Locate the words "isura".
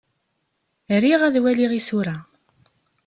1.79-2.17